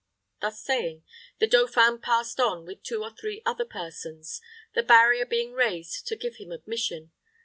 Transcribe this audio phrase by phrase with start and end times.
[0.39, 1.03] Thus saying,
[1.37, 4.41] the dauphin passed on with two or three other persons,
[4.73, 7.11] the barrier being raised to give him admission.